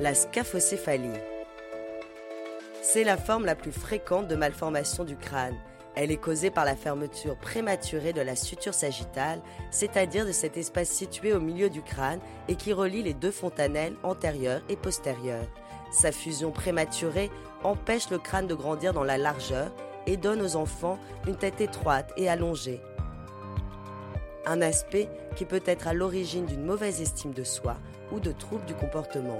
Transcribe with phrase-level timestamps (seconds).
[0.00, 1.18] La scaphocéphalie.
[2.82, 5.56] C'est la forme la plus fréquente de malformation du crâne.
[5.96, 9.40] Elle est causée par la fermeture prématurée de la suture sagittale,
[9.72, 13.96] c'est-à-dire de cet espace situé au milieu du crâne et qui relie les deux fontanelles
[14.04, 15.48] antérieures et postérieures.
[15.90, 17.32] Sa fusion prématurée
[17.64, 19.72] empêche le crâne de grandir dans la largeur
[20.06, 22.80] et donne aux enfants une tête étroite et allongée.
[24.46, 27.74] Un aspect qui peut être à l'origine d'une mauvaise estime de soi
[28.12, 29.38] ou de troubles du comportement.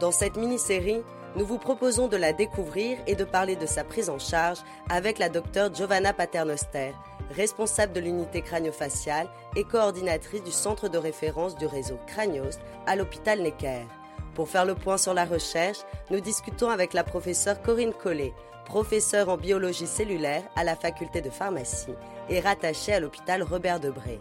[0.00, 1.02] Dans cette mini-série,
[1.34, 5.18] nous vous proposons de la découvrir et de parler de sa prise en charge avec
[5.18, 6.92] la docteure Giovanna Paternoster,
[7.32, 13.40] responsable de l'unité crânio-faciale et coordinatrice du centre de référence du réseau Cranios à l'hôpital
[13.40, 13.86] Necker.
[14.34, 15.78] Pour faire le point sur la recherche,
[16.10, 18.34] nous discutons avec la professeure Corinne Collet,
[18.66, 21.94] professeure en biologie cellulaire à la faculté de pharmacie
[22.28, 24.20] et rattachée à l'hôpital Robert Debré.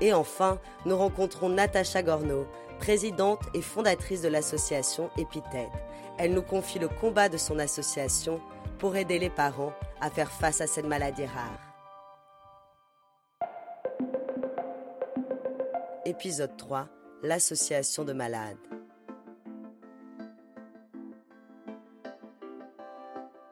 [0.00, 2.46] Et enfin, nous rencontrons Natacha Gorno,
[2.78, 5.70] présidente et fondatrice de l'association Épithète.
[6.18, 8.40] Elle nous confie le combat de son association
[8.78, 11.66] pour aider les parents à faire face à cette maladie rare.
[16.04, 16.88] Épisode 3
[17.22, 18.56] L'association de malades.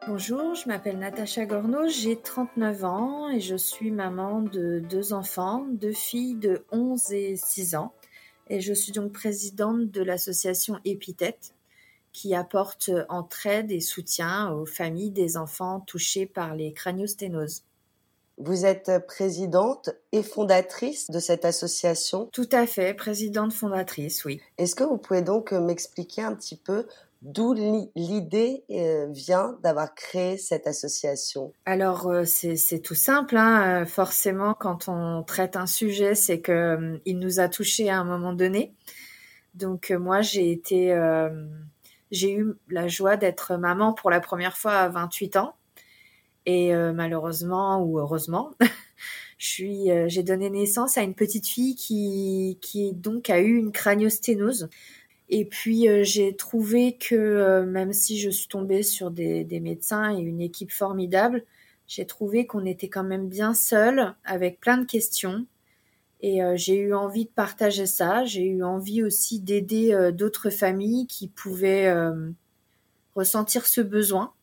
[0.07, 5.65] Bonjour, je m'appelle Natacha Gorno, j'ai 39 ans et je suis maman de deux enfants,
[5.67, 7.91] deux filles de 11 et 6 ans
[8.47, 11.53] et je suis donc présidente de l'association Épithète
[12.13, 17.63] qui apporte entraide et soutien aux familles des enfants touchés par les craniosténoses.
[18.37, 22.29] Vous êtes présidente et fondatrice de cette association?
[22.31, 24.41] Tout à fait, présidente fondatrice, oui.
[24.57, 26.85] Est-ce que vous pouvez donc m'expliquer un petit peu
[27.25, 27.55] d'où
[27.95, 33.81] l'idée euh, vient d'avoir créé cette association Alors euh, c'est tout simple, hein.
[33.81, 38.03] Euh, forcément quand on traite un sujet, c'est que il nous a touché à un
[38.03, 38.75] moment donné.
[39.55, 40.93] Donc moi j'ai été,
[42.11, 45.55] j'ai eu la joie d'être maman pour la première fois à 28 ans
[46.45, 48.51] et malheureusement ou heureusement.
[49.37, 54.69] je j'ai donné naissance à une petite fille qui, qui donc a eu une craniosténose.
[55.29, 59.59] Et puis euh, j'ai trouvé que euh, même si je suis tombée sur des, des
[59.59, 61.43] médecins et une équipe formidable,
[61.87, 65.45] j'ai trouvé qu'on était quand même bien seul avec plein de questions.
[66.21, 68.25] Et euh, j'ai eu envie de partager ça.
[68.25, 71.93] J'ai eu envie aussi d'aider d'autres familles qui pouvaient
[73.15, 74.33] ressentir ce besoin.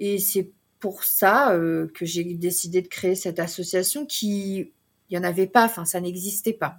[0.00, 0.50] Et c'est
[0.80, 1.56] pour ça
[1.94, 4.72] que j'ai décidé de créer cette association qui,
[5.08, 6.78] il y en avait pas, enfin ça n'existait pas.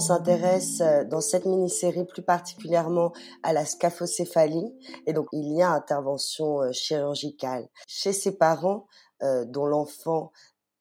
[0.00, 3.12] S'intéresse euh, dans cette mini-série plus particulièrement
[3.42, 4.72] à la scaphocéphalie
[5.06, 8.86] et donc il y a intervention euh, chirurgicale chez ses parents
[9.22, 10.32] euh, dont l'enfant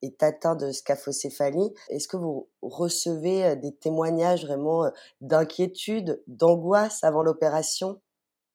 [0.02, 1.74] est atteint de scaphocéphalie.
[1.90, 8.00] Est-ce que vous recevez des témoignages vraiment d'inquiétude, d'angoisse avant l'opération?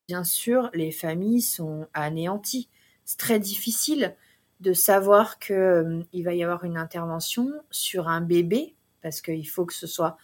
[0.08, 2.70] Bien sûr, les familles sont anéanties.
[3.04, 4.16] C'est très difficile
[4.60, 8.74] de savoir qu'il va y avoir une intervention sur un bébé
[9.04, 10.16] parce qu'il faut que ce soit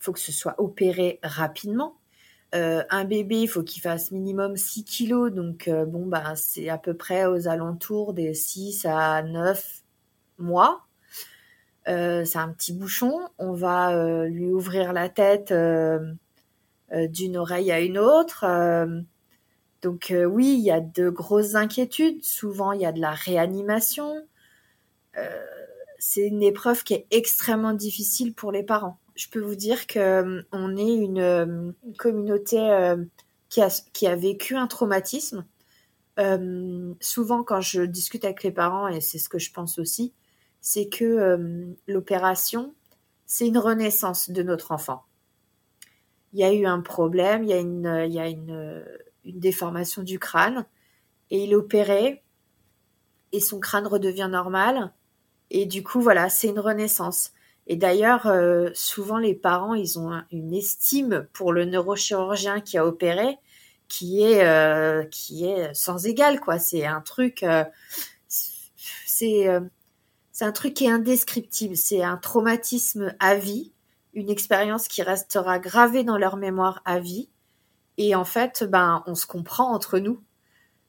[0.00, 2.00] faut que ce soit opéré rapidement.
[2.54, 6.68] Euh, un bébé, il faut qu'il fasse minimum 6 kilos, donc euh, bon bah c'est
[6.68, 9.82] à peu près aux alentours des 6 à 9
[10.38, 10.84] mois.
[11.86, 15.52] Euh, c'est un petit bouchon, on va lui ouvrir la tête
[16.92, 18.44] d'une oreille à une autre.
[19.82, 22.22] donc oui, il y a de grosses inquiétudes.
[22.24, 24.26] Souvent, il y a de la réanimation.
[25.98, 29.98] c'est une épreuve qui est extrêmement difficile pour les parents je peux vous dire que
[29.98, 32.96] euh, on est une, euh, communauté euh,
[33.50, 35.44] qui, a, qui a vécu un traumatisme.
[37.00, 40.14] souvent, quand je discute avec les parents, et c'est ce que je pense aussi,
[40.60, 42.74] c'est que l'opération,
[43.26, 45.04] c'est une renaissance de notre enfant.
[46.32, 48.84] Il y a eu un problème, il y a une, il y a une,
[49.24, 50.66] une déformation du crâne,
[51.30, 52.22] et il opéré,
[53.32, 54.92] et son crâne redevient normal,
[55.50, 57.32] et du coup, voilà, c'est une renaissance.
[57.66, 62.86] Et d'ailleurs, euh, souvent les parents, ils ont une estime pour le neurochirurgien qui a
[62.86, 63.38] opéré,
[63.88, 66.58] qui est euh, qui est sans égal, quoi.
[66.58, 67.64] C'est un truc, euh,
[68.28, 69.46] c'est
[70.32, 71.76] c'est un truc qui est indescriptible.
[71.76, 73.72] C'est un traumatisme à vie,
[74.14, 77.28] une expérience qui restera gravée dans leur mémoire à vie.
[77.98, 80.22] Et en fait, ben, on se comprend entre nous.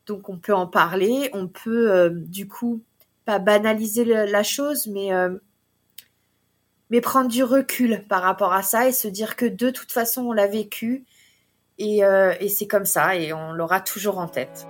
[0.05, 1.29] Donc, on peut en parler.
[1.33, 2.81] On peut, du coup,
[3.25, 5.37] pas banaliser la chose, mais euh,
[6.91, 10.21] mais prendre du recul par rapport à ça et se dire que de toute façon
[10.23, 11.05] on l'a vécu
[11.79, 14.67] et, euh, et c'est comme ça et on l'aura toujours en tête.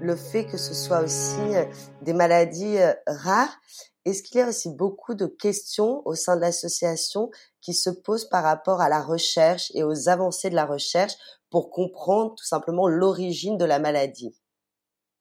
[0.00, 1.64] Le fait que ce soit aussi euh,
[2.02, 3.58] des maladies rares,
[4.04, 8.28] est-ce qu'il y a aussi beaucoup de questions au sein de l'association qui se posent
[8.28, 11.14] par rapport à la recherche et aux avancées de la recherche
[11.50, 14.32] pour comprendre tout simplement l'origine de la maladie?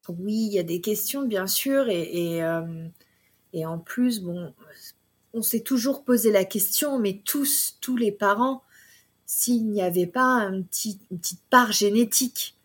[0.07, 2.61] Oui, il y a des questions, bien sûr, et, euh,
[3.55, 4.53] et, en plus, bon,
[5.33, 8.61] on s'est toujours posé la question, mais tous, tous les parents,
[9.25, 12.55] s'il n'y avait pas une petite part génétique.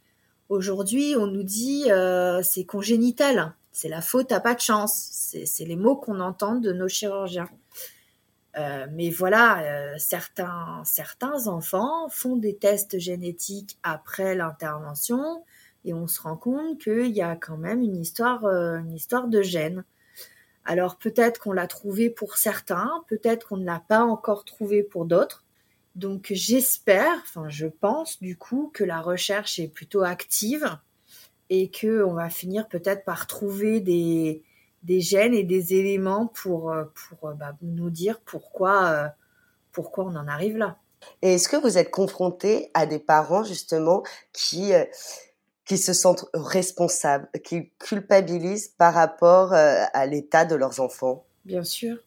[0.49, 5.09] Aujourd'hui, on nous dit euh, c'est congénital, c'est la faute à pas de chance.
[5.45, 7.49] C'est les mots qu'on entend de nos chirurgiens.
[8.59, 15.45] Euh, mais voilà, certains, certains enfants font des tests génétiques après l'intervention
[15.85, 19.29] et on se rend compte qu'il y a quand même une histoire, euh, une histoire
[19.29, 19.85] de gènes.
[20.65, 25.05] Alors peut-être qu'on l'a trouvé pour certains, peut-être qu'on ne l'a pas encore trouvé pour
[25.05, 25.45] d'autres.
[25.97, 30.79] Donc j'espère, enfin je pense du coup que la recherche est plutôt active
[31.49, 34.43] et que on va finir peut-être par trouver des,
[34.87, 39.13] gènes et des éléments pour, euh, pour euh, bah, nous dire pourquoi,
[39.73, 40.79] pourquoi on en arrive là.
[41.23, 44.03] Et est-ce que vous êtes confronté à des parents justement
[44.33, 44.73] qui
[45.71, 51.63] qui se sentent responsables, qui culpabilisent par rapport euh, à l'état de leurs enfants Bien
[51.63, 51.99] sûr,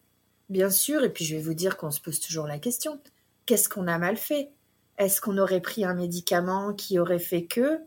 [0.50, 1.06] bien sûr.
[1.06, 3.00] Et puis je vais vous dire qu'on se pose toujours la question
[3.46, 4.50] qu'est-ce qu'on a mal fait?
[4.98, 7.80] Est-ce qu'on aurait pris un médicament qui aurait fait que?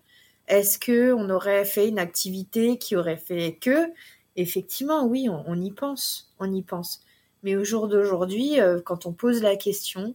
[0.48, 3.92] Est-ce que on aurait fait une activité qui aurait fait que?
[4.34, 7.02] Effectivement, oui, on, y pense, on y pense.
[7.42, 10.14] Mais au jour d'aujourd'hui, euh, quand on pose la question,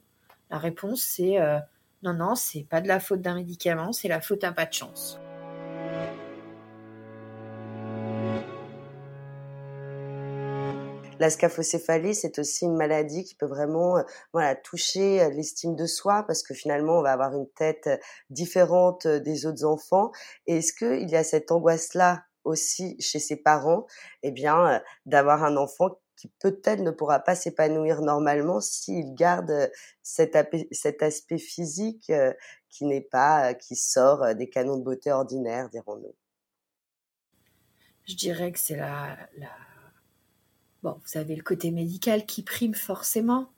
[0.50, 1.60] la réponse c'est euh,
[2.02, 4.74] non, non, c'est pas de la faute d'un médicament, c'est la faute à pas de
[4.74, 5.20] chance.
[11.22, 14.02] La scaphocéphalie, c'est aussi une maladie qui peut vraiment euh,
[14.34, 17.98] voilà, toucher euh, l'estime de soi parce que finalement, on va avoir une tête euh,
[18.32, 20.12] différente des autres enfants.
[20.48, 23.86] Et est-ce qu'il y a cette angoisse-là aussi chez ses parents,
[24.24, 29.70] eh bien, d'avoir un enfant qui peut-être ne pourra pas s'épanouir normalement s'il garde
[30.02, 32.12] cet, aspect physique
[32.70, 36.16] qui n'est pas, qui sort des canons de beauté ordinaires, dirons-nous.
[38.08, 39.50] Je dirais que c'est la, la
[40.84, 43.52] Bon, vous avez le côté médical qui prime forcément,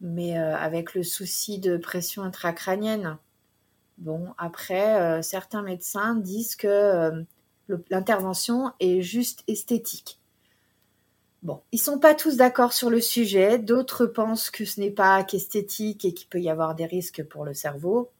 [0.00, 3.18] mais euh, avec le souci de pression intracrânienne.
[3.98, 7.22] Bon, après, euh, certains médecins disent que euh,
[7.88, 10.18] l'intervention est juste esthétique.
[11.44, 13.58] Bon, ils sont pas tous d'accord sur le sujet.
[13.58, 17.44] D'autres pensent que ce n'est pas qu'esthétique et qu'il peut y avoir des risques pour
[17.44, 18.10] le cerveau.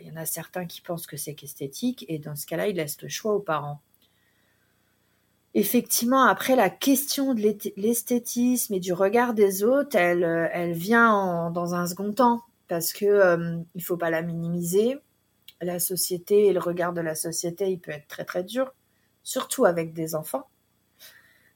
[0.00, 2.76] Il y en a certains qui pensent que c'est qu'esthétique et dans ce cas-là, ils
[2.76, 3.80] laissent le choix aux parents
[5.54, 11.50] effectivement, après, la question de l'esthétisme et du regard des autres, elle, euh, elle vient
[11.52, 14.98] dans un second temps parce que euh, il faut pas la minimiser.
[15.60, 18.74] La société et le regard de la société, il peut être très très dur,
[19.22, 20.48] surtout avec des enfants.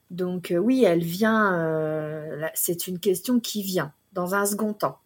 [0.09, 2.49] Donc euh, oui, elle vient.
[2.55, 4.99] c'est une question qui vient dans un second temps.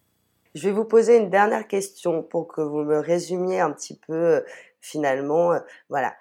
[0.55, 4.43] Je vais vous poser une dernière question pour que vous me résumiez un petit peu
[4.79, 5.53] finalement,
[5.89, 6.13] voilà,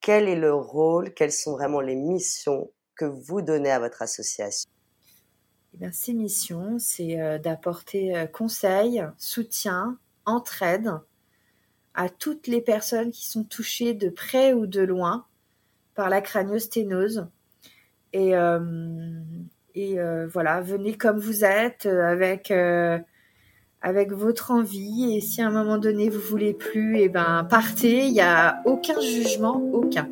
[0.00, 4.70] quel est le rôle, quelles sont vraiment les missions que vous donnez à votre association?
[5.74, 10.92] Eh bien, Ces missions, c'est euh, d'apporter euh, conseil, soutien, entraide
[11.94, 15.26] à toutes les personnes qui sont touchées de près ou de loin
[15.94, 17.28] par la craniosténose.
[18.12, 19.20] Et, euh,
[19.74, 19.98] et
[20.32, 22.52] voilà, venez comme vous êtes, avec
[23.82, 27.46] avec votre envie et si à un moment donné vous voulez plus, et eh ben
[27.48, 30.08] partez, il n'y a aucun jugement, aucun.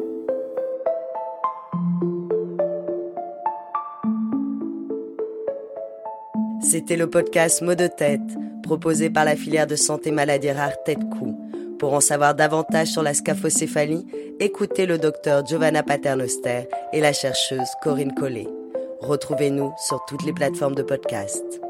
[6.62, 8.20] C'était le podcast Mot de tête,
[8.62, 11.38] proposé par la filière de santé maladie rare Tête-Cou.
[11.78, 14.06] Pour en savoir davantage sur la scaphocéphalie,
[14.40, 18.48] écoutez le docteur Giovanna Paternoster et la chercheuse Corinne Collet.
[19.00, 21.60] Retrouvez-nous sur toutes les plateformes de podcast.